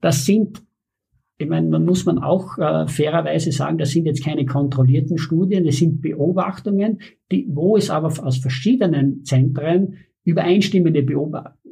[0.00, 0.62] Das sind
[1.36, 5.64] ich meine, man muss man auch äh, fairerweise sagen, das sind jetzt keine kontrollierten Studien,
[5.64, 7.00] das sind Beobachtungen,
[7.32, 11.02] die, wo es aber aus verschiedenen Zentren übereinstimmende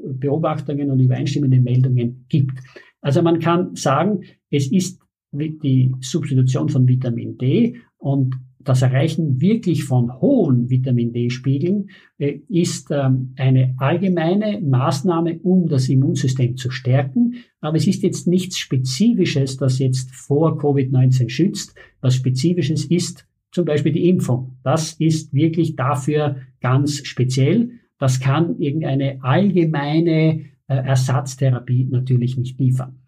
[0.05, 2.59] Beobachtungen und übereinstimmende Meldungen gibt.
[3.01, 5.01] Also man kann sagen, es ist
[5.33, 12.91] die Substitution von Vitamin D und das Erreichen wirklich von hohen Vitamin D-Spiegeln äh, ist
[12.91, 17.35] ähm, eine allgemeine Maßnahme, um das Immunsystem zu stärken.
[17.61, 21.75] Aber es ist jetzt nichts Spezifisches, das jetzt vor Covid-19 schützt.
[22.01, 24.57] Was Spezifisches ist zum Beispiel die Impfung.
[24.62, 27.71] Das ist wirklich dafür ganz speziell.
[28.03, 32.99] Das kann irgendeine allgemeine äh, Ersatztherapie natürlich nicht liefern.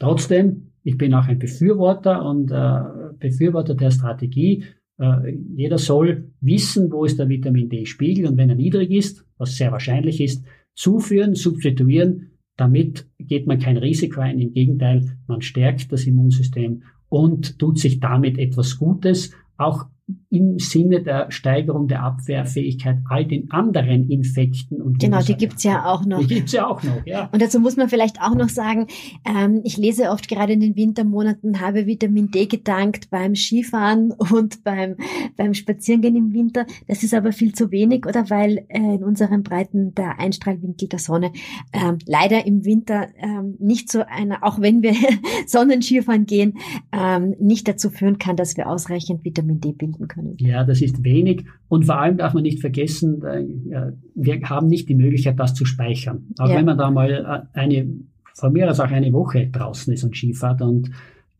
[0.00, 4.64] Trotzdem, ich bin auch ein Befürworter und äh, Befürworter der Strategie.
[5.00, 9.54] Äh, jeder soll wissen, wo ist der Vitamin D-Spiegel und wenn er niedrig ist, was
[9.54, 12.32] sehr wahrscheinlich ist, zuführen, substituieren.
[12.56, 14.40] Damit geht man kein Risiko ein.
[14.40, 19.86] Im Gegenteil, man stärkt das Immunsystem und tut sich damit etwas Gutes, auch
[20.30, 25.86] im Sinne der Steigerung der Abwehrfähigkeit all den anderen Infekten und Genau, die gibt's ja
[25.86, 26.20] auch noch.
[26.20, 27.28] Die gibt's ja auch noch, ja.
[27.32, 28.86] Und dazu muss man vielleicht auch noch sagen,
[29.26, 34.64] ähm, ich lese oft gerade in den Wintermonaten, habe Vitamin D gedankt beim Skifahren und
[34.64, 34.96] beim,
[35.36, 36.66] beim Spazierengehen im Winter.
[36.86, 38.28] Das ist aber viel zu wenig, oder?
[38.30, 41.32] Weil äh, in unseren Breiten der Einstrahlwinkel der Sonne
[41.72, 44.94] ähm, leider im Winter ähm, nicht so einer, auch wenn wir
[45.46, 46.54] Sonnenskifahren gehen,
[46.92, 50.36] ähm, nicht dazu führen kann, dass wir ausreichend Vitamin D bilden finden können.
[50.38, 51.44] Ja, das ist wenig.
[51.68, 55.64] Und vor allem darf man nicht vergessen, äh, wir haben nicht die Möglichkeit, das zu
[55.64, 56.26] speichern.
[56.38, 56.56] Auch ja.
[56.56, 57.10] wenn man da mal
[57.54, 57.88] äh, eine,
[58.34, 60.90] von mir aus auch eine Woche draußen ist und Skifahrt und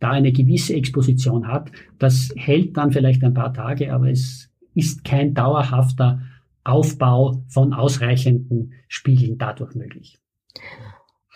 [0.00, 5.04] da eine gewisse Exposition hat, das hält dann vielleicht ein paar Tage, aber es ist
[5.04, 6.20] kein dauerhafter
[6.62, 10.18] Aufbau von ausreichenden Spiegeln dadurch möglich.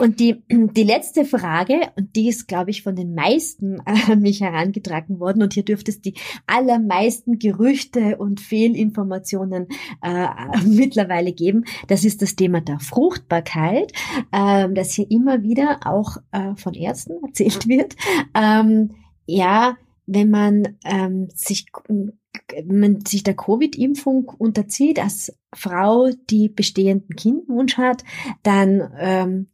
[0.03, 4.41] Und die, die letzte Frage, und die ist, glaube ich, von den meisten an mich
[4.41, 6.15] herangetragen worden, und hier dürfte es die
[6.47, 9.69] allermeisten Gerüchte und Fehlinformationen
[10.03, 10.27] äh,
[10.67, 13.93] mittlerweile geben, das ist das Thema der Fruchtbarkeit,
[14.33, 17.95] äh, das hier immer wieder auch äh, von Ärzten erzählt wird.
[18.35, 18.91] Ähm,
[19.27, 27.15] ja, wenn man ähm, sich wenn man sich der Covid-Impfung unterzieht als Frau, die bestehenden
[27.17, 28.05] Kinderwunsch hat,
[28.43, 29.47] dann ähm,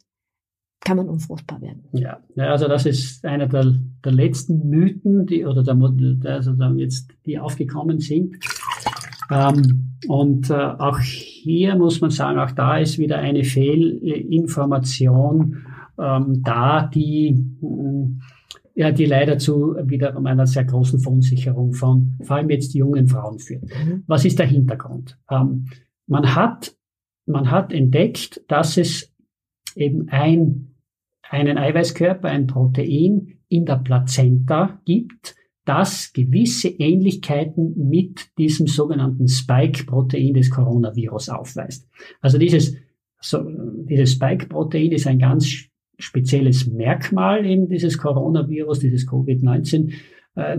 [0.80, 1.84] kann man unfruchtbar werden.
[1.92, 5.76] Ja, also das ist einer der, der letzten Mythen, die oder der,
[6.34, 8.36] also dann jetzt die aufgekommen sind.
[9.30, 15.58] Ähm, und äh, auch hier muss man sagen, auch da ist wieder eine Fehlinformation
[15.98, 18.06] ähm, da, die äh,
[18.74, 23.40] ja, die leider zu wiederum einer sehr großen Verunsicherung von vor allem jetzt jungen Frauen
[23.40, 23.64] führt.
[23.64, 24.04] Mhm.
[24.06, 25.18] Was ist der Hintergrund?
[25.28, 25.66] Ähm,
[26.06, 26.78] man hat
[27.28, 29.12] man hat entdeckt, dass es
[29.76, 30.67] eben ein,
[31.30, 40.32] einen Eiweißkörper, ein Protein in der Plazenta gibt, das gewisse Ähnlichkeiten mit diesem sogenannten Spike-Protein
[40.32, 41.86] des Coronavirus aufweist.
[42.22, 42.76] Also dieses,
[43.20, 43.44] so,
[43.84, 49.92] dieses Spike-Protein ist ein ganz spezielles Merkmal eben dieses Coronavirus, dieses Covid-19
[50.36, 50.58] äh,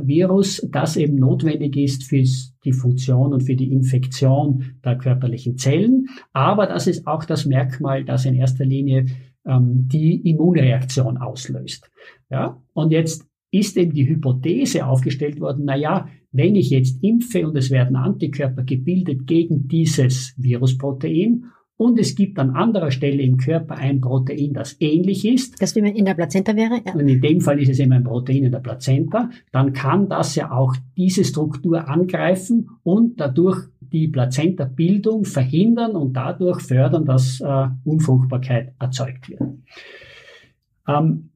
[0.70, 2.24] das eben notwendig ist für
[2.66, 6.08] die Funktion und für die Infektion der körperlichen Zellen.
[6.34, 9.06] Aber das ist auch das Merkmal, das in erster Linie
[9.50, 11.90] ähm, die Immunreaktion auslöst.
[12.30, 12.62] Ja?
[12.74, 17.58] Und jetzt ist eben die Hypothese aufgestellt worden, na ja, wenn ich jetzt impfe und
[17.58, 23.78] es werden Antikörper gebildet gegen dieses Virusprotein und es gibt an anderer Stelle im Körper
[23.78, 25.62] ein Protein, das ähnlich ist.
[25.62, 26.82] Das wie man in der Plazenta wäre?
[26.86, 26.94] Ja.
[26.94, 29.30] Und in dem Fall ist es eben ein Protein in der Plazenta.
[29.54, 36.62] Dann kann das ja auch diese Struktur angreifen und dadurch die Plazenta-Bildung verhindern und dadurch
[36.62, 39.42] fördern, dass äh, Unfruchtbarkeit erzeugt wird.
[40.88, 41.32] Ähm,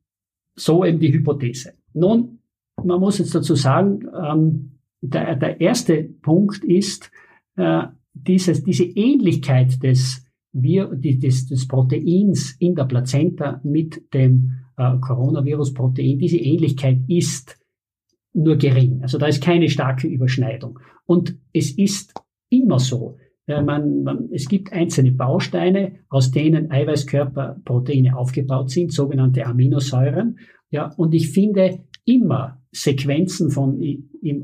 [0.55, 1.73] so eben die Hypothese.
[1.93, 2.39] Nun,
[2.83, 7.11] man muss jetzt dazu sagen, ähm, der, der erste Punkt ist,
[7.55, 14.97] äh, dieses, diese Ähnlichkeit des die, des, des Proteins in der Plazenta mit dem äh,
[14.99, 17.59] Coronavirus-Protein, diese Ähnlichkeit ist
[18.33, 19.01] nur gering.
[19.01, 20.79] Also da ist keine starke Überschneidung.
[21.05, 22.13] Und es ist
[22.53, 30.37] immer so, man, man, es gibt einzelne Bausteine, aus denen Eiweißkörperproteine aufgebaut sind, sogenannte Aminosäuren.
[30.71, 33.79] Ja, und ich finde immer Sequenzen von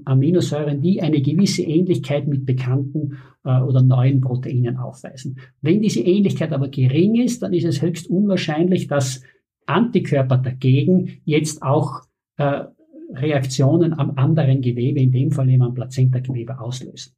[0.06, 5.40] Aminosäuren, die eine gewisse Ähnlichkeit mit bekannten äh, oder neuen Proteinen aufweisen.
[5.62, 9.24] Wenn diese Ähnlichkeit aber gering ist, dann ist es höchst unwahrscheinlich, dass
[9.66, 12.02] Antikörper dagegen jetzt auch
[12.38, 12.66] äh,
[13.14, 17.14] Reaktionen am anderen Gewebe, in dem Fall eben am Plazentagewebe auslösen.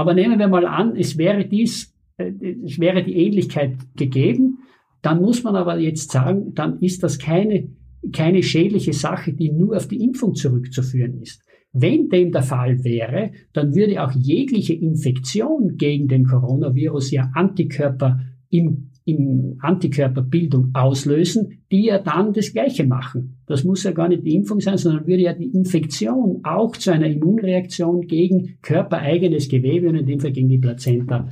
[0.00, 2.32] Aber nehmen wir mal an, es wäre dies, äh,
[2.64, 4.60] es wäre die Ähnlichkeit gegeben,
[5.02, 7.68] dann muss man aber jetzt sagen, dann ist das keine,
[8.10, 11.42] keine schädliche Sache, die nur auf die Impfung zurückzuführen ist.
[11.74, 18.20] Wenn dem der Fall wäre, dann würde auch jegliche Infektion gegen den Coronavirus ja Antikörper
[18.48, 23.38] im, im Antikörperbildung auslösen, die ja dann das Gleiche machen.
[23.46, 26.92] Das muss ja gar nicht die Impfung sein, sondern würde ja die Infektion auch zu
[26.92, 31.28] einer Immunreaktion gegen körpereigenes Gewebe und in dem Fall gegen die Plazenta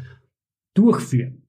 [0.74, 1.42] durchführen.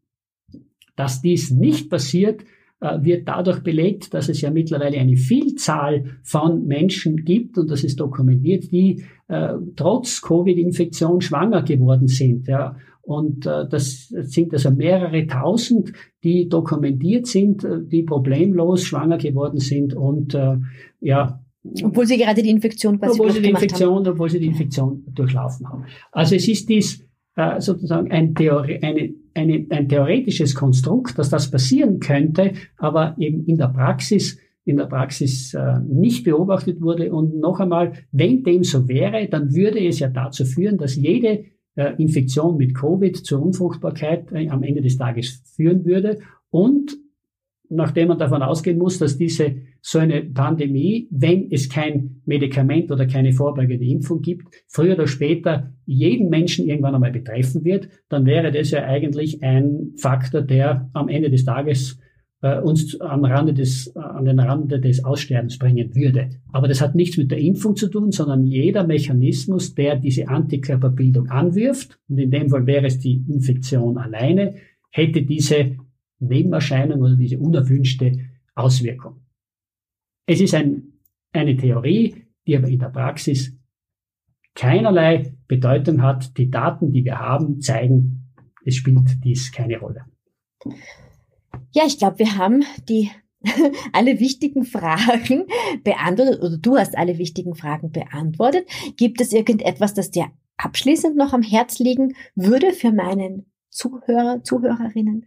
[0.95, 2.43] Dass dies nicht passiert,
[2.81, 7.83] äh, wird dadurch belegt, dass es ja mittlerweile eine Vielzahl von Menschen gibt, und das
[7.83, 12.47] ist dokumentiert, die äh, trotz Covid-Infektion schwanger geworden sind.
[12.47, 12.77] Ja.
[13.01, 19.59] Und äh, das sind also mehrere tausend, die dokumentiert sind, äh, die problemlos schwanger geworden
[19.59, 20.57] sind und äh,
[20.99, 21.43] ja.
[21.83, 24.07] Obwohl sie gerade die Infektion quasi obwohl sie die Infektion, haben.
[24.07, 25.85] Obwohl sie die Infektion durchlaufen haben.
[26.11, 31.49] Also es ist dies äh, sozusagen ein, Theorie, eine, eine, ein theoretisches Konstrukt, dass das
[31.51, 34.37] passieren könnte, aber eben in der Praxis
[34.69, 37.11] in der Praxis äh, nicht beobachtet wurde.
[37.11, 41.45] Und noch einmal, wenn dem so wäre, dann würde es ja dazu führen, dass jede
[41.97, 46.19] Infektion mit Covid zur Unfruchtbarkeit äh, am Ende des Tages führen würde.
[46.49, 46.97] Und
[47.69, 53.05] nachdem man davon ausgehen muss, dass diese so eine Pandemie, wenn es kein Medikament oder
[53.05, 58.51] keine vorbeugende Impfung gibt, früher oder später jeden Menschen irgendwann einmal betreffen wird, dann wäre
[58.51, 61.99] das ja eigentlich ein Faktor, der am Ende des Tages
[62.41, 66.29] äh, uns am Rande des, an den Rande des Aussterbens bringen würde.
[66.51, 71.29] Aber das hat nichts mit der Impfung zu tun, sondern jeder Mechanismus, der diese Antikörperbildung
[71.29, 74.55] anwirft, und in dem Fall wäre es die Infektion alleine,
[74.91, 75.77] hätte diese
[76.19, 78.19] Nebenerscheinung oder diese unerwünschte
[78.55, 79.21] Auswirkung.
[80.25, 80.93] Es ist ein,
[81.31, 83.57] eine Theorie, die aber in der Praxis
[84.55, 86.37] keinerlei Bedeutung hat.
[86.37, 88.33] Die Daten, die wir haben, zeigen,
[88.65, 90.05] es spielt dies keine Rolle.
[91.71, 93.09] Ja, ich glaube, wir haben die
[93.93, 95.45] alle wichtigen Fragen
[95.83, 98.65] beantwortet oder du hast alle wichtigen Fragen beantwortet.
[98.97, 100.25] Gibt es irgendetwas, das dir
[100.57, 105.25] abschließend noch am Herz liegen würde für meinen Zuhörer, Zuhörerinnen?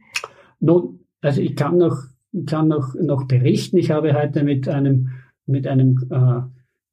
[0.60, 1.96] Nun, also ich kann noch
[2.32, 3.76] ich kann noch, noch berichten.
[3.76, 5.10] Ich habe heute mit einem,
[5.46, 6.40] mit einem äh,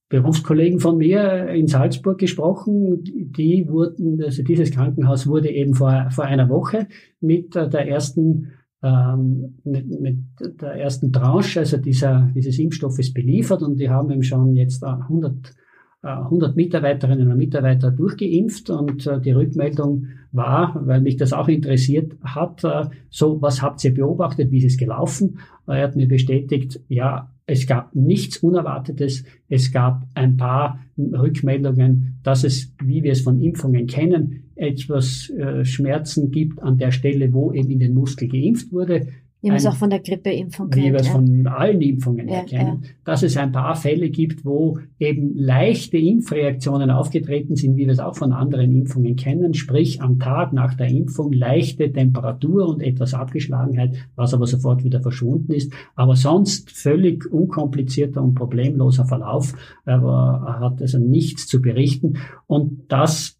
[0.10, 3.04] Berufskollegen von mir in Salzburg gesprochen.
[3.04, 6.88] Die wurden, also dieses Krankenhaus wurde eben vor, vor einer Woche
[7.22, 10.18] mit der ersten ähm, mit, mit
[10.62, 15.56] der ersten Tranche, also dieser, dieses Impfstoffes beliefert und die haben eben schon jetzt 100
[16.02, 22.15] 100 Mitarbeiterinnen und Mitarbeiter durchgeimpft und äh, die Rückmeldung war, weil mich das auch interessiert
[22.24, 25.39] hat, äh, so, was habt ihr beobachtet, wie ist es gelaufen?
[25.68, 29.24] Er hat mir bestätigt, ja, es gab nichts Unerwartetes.
[29.50, 35.63] Es gab ein paar Rückmeldungen, dass es, wie wir es von Impfungen kennen, etwas äh,
[35.63, 39.08] Schmerzen gibt an der Stelle, wo eben in den Muskel geimpft wurde.
[39.41, 40.86] Wie man es auch von der Grippeimpfung kennt.
[40.86, 41.13] Wie wir es ja.
[41.13, 42.89] von allen Impfungen ja, erkennen, ja.
[43.06, 48.00] dass es ein paar Fälle gibt, wo eben leichte Impfreaktionen aufgetreten sind, wie wir es
[48.00, 53.13] auch von anderen Impfungen kennen, sprich am Tag nach der Impfung leichte Temperatur und etwas
[53.13, 55.72] Abgeschlagenheit, was aber sofort wieder verschwunden ist.
[55.95, 59.54] Aber sonst völlig unkomplizierter und problemloser Verlauf,
[59.86, 62.17] aber hat also nichts zu berichten.
[62.45, 63.38] Und das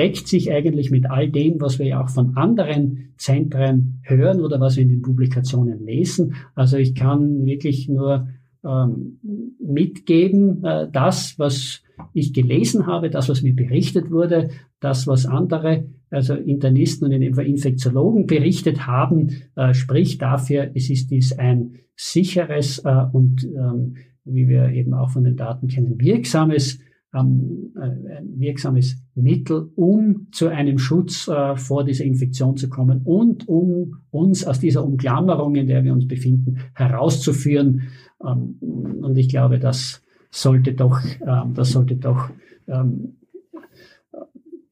[0.00, 4.58] deckt sich eigentlich mit all dem, was wir ja auch von anderen Zentren hören oder
[4.58, 6.36] was wir in den Publikationen lesen.
[6.54, 8.28] Also ich kann wirklich nur
[8.64, 9.18] ähm,
[9.62, 11.82] mitgeben, äh, das, was
[12.14, 14.48] ich gelesen habe, das, was mir berichtet wurde,
[14.80, 21.38] das, was andere, also Internisten und Infektiologen berichtet haben, äh, spricht dafür, es ist dies
[21.38, 26.78] ein sicheres äh, und, ähm, wie wir eben auch von den Daten kennen, wirksames
[27.14, 33.02] ähm, äh, ein wirksames Mittel, um zu einem Schutz äh, vor dieser Infektion zu kommen
[33.04, 37.88] und um uns aus dieser Umklammerung, in der wir uns befinden, herauszuführen.
[38.24, 38.56] Ähm,
[39.02, 42.30] und ich glaube, das sollte doch, ähm, das sollte doch
[42.68, 43.16] ähm,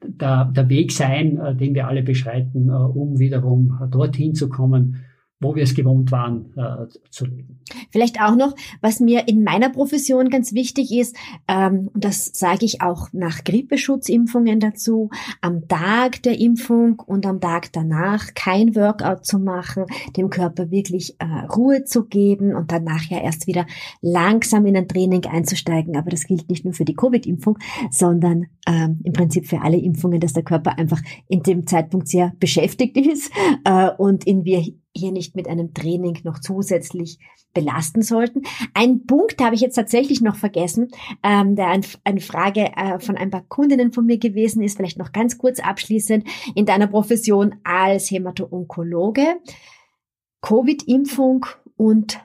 [0.01, 5.05] der, der Weg sein, äh, den wir alle beschreiten, äh, um wiederum dorthin zu kommen,
[5.41, 7.61] wo wir es gewohnt waren äh, zu leben.
[7.91, 12.65] Vielleicht auch noch, was mir in meiner Profession ganz wichtig ist, ähm, und das sage
[12.65, 15.11] ich auch nach Grippeschutzimpfungen dazu,
[15.41, 19.85] am Tag der Impfung und am Tag danach kein Workout zu machen,
[20.17, 23.67] dem Körper wirklich äh, Ruhe zu geben und dann nachher erst wieder
[24.01, 25.97] langsam in ein Training einzusteigen.
[25.97, 27.59] Aber das gilt nicht nur für die Covid-Impfung,
[27.91, 32.33] sondern ähm, im Prinzip für alle Impfungen, dass der Körper einfach in dem Zeitpunkt sehr
[32.41, 33.31] beschäftigt ist
[33.65, 34.65] äh, und in wir
[34.99, 37.19] hier nicht mit einem Training noch zusätzlich
[37.55, 38.43] belasten sollten.
[38.75, 40.89] Ein Punkt habe ich jetzt tatsächlich noch vergessen,
[41.23, 44.99] ähm, der ein, eine Frage äh, von ein paar Kundinnen von mir gewesen ist, vielleicht
[44.99, 46.25] noch ganz kurz abschließend,
[46.55, 49.37] in deiner Profession als Hämato-Onkologe,
[50.43, 51.47] Covid-Impfung
[51.77, 52.21] und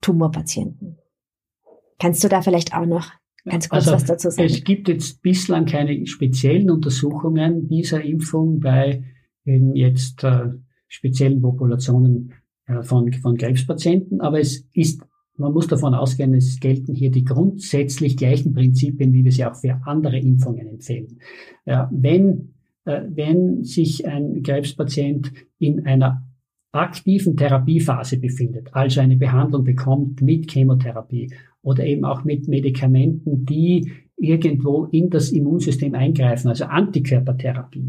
[0.00, 0.98] Tumorpatienten.
[1.98, 3.10] Kannst du da vielleicht auch noch
[3.44, 4.46] ganz kurz also, was dazu sagen?
[4.46, 9.02] Es gibt jetzt bislang keine speziellen Untersuchungen dieser Impfung bei
[9.46, 10.50] eben jetzt äh,
[10.88, 12.32] speziellen Populationen
[12.66, 15.02] äh, von, von Krebspatienten, aber es ist
[15.38, 19.54] man muss davon ausgehen, es gelten hier die grundsätzlich gleichen Prinzipien, wie wir sie auch
[19.54, 21.18] für andere Impfungen empfehlen.
[21.64, 26.22] Ja, wenn, äh, wenn sich ein Krebspatient in einer
[26.72, 31.32] aktiven Therapiephase befindet, also eine Behandlung bekommt mit Chemotherapie
[31.66, 37.88] oder eben auch mit Medikamenten, die irgendwo in das Immunsystem eingreifen, also Antikörpertherapie,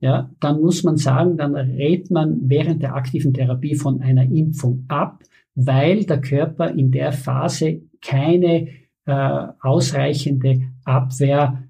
[0.00, 4.86] ja, dann muss man sagen, dann rät man während der aktiven Therapie von einer Impfung
[4.88, 5.22] ab,
[5.54, 8.68] weil der Körper in der Phase keine
[9.04, 11.64] äh, ausreichende Abwehr,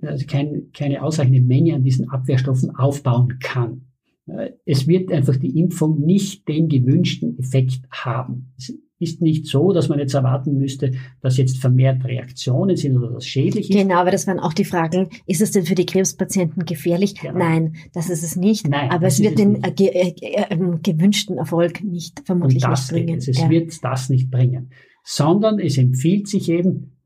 [0.00, 3.82] also kein, keine ausreichende Menge an diesen Abwehrstoffen aufbauen kann.
[4.26, 8.52] Äh, es wird einfach die Impfung nicht den gewünschten Effekt haben.
[9.00, 13.26] Ist nicht so, dass man jetzt erwarten müsste, dass jetzt vermehrt Reaktionen sind oder das
[13.26, 13.76] schädlich ist.
[13.76, 17.14] Genau, aber das waren auch die Fragen, ist es denn für die Krebspatienten gefährlich?
[17.22, 17.32] Ja.
[17.32, 18.68] Nein, das ist es nicht.
[18.68, 23.18] Nein, aber es wird den äh, ge äh, äh, gewünschten Erfolg nicht vermutlich nicht bringen.
[23.18, 23.48] Es, es ja.
[23.48, 24.70] wird das nicht bringen,
[25.04, 26.96] sondern es empfiehlt sich eben,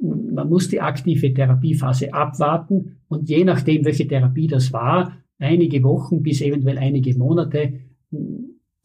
[0.00, 6.22] man muss die aktive Therapiephase abwarten und je nachdem, welche Therapie das war, einige Wochen
[6.22, 7.80] bis eventuell einige Monate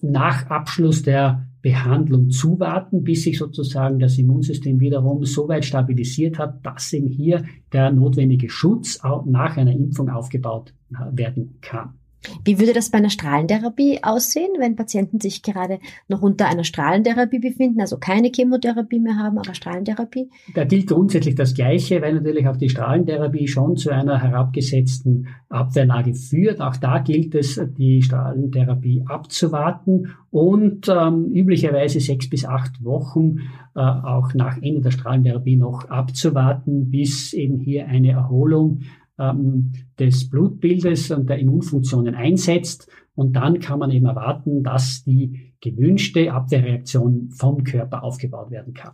[0.02, 6.66] nach Abschluss der Behandlung zuwarten, bis sich sozusagen das Immunsystem wiederum so weit stabilisiert hat,
[6.66, 7.44] dass eben hier
[7.74, 10.74] der notwendige Schutz auch nach einer Impfung aufgebaut
[11.12, 11.99] werden kann.
[12.44, 17.40] Wie würde das bei einer Strahlentherapie aussehen, wenn Patienten sich gerade noch unter einer Strahlentherapie
[17.40, 20.30] befinden, also keine Chemotherapie mehr haben, aber Strahlentherapie?
[20.54, 26.14] Da gilt grundsätzlich das Gleiche, weil natürlich auch die Strahlentherapie schon zu einer herabgesetzten Abwehrlage
[26.14, 26.62] führt.
[26.62, 33.38] Auch da gilt es, die Strahlentherapie abzuwarten und ähm, üblicherweise sechs bis acht Wochen
[33.76, 38.82] äh, auch nach Ende der Strahlentherapie noch abzuwarten, bis eben hier eine Erholung
[39.20, 42.90] ähm, des Blutbildes und der Immunfunktionen einsetzt.
[43.16, 48.94] Und dann kann man eben erwarten, dass die gewünschte Abwehrreaktion vom Körper aufgebaut werden kann.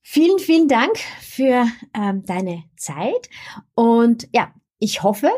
[0.00, 3.28] Vielen, vielen Dank für ähm, deine Zeit.
[3.74, 5.30] Und ja, ich hoffe,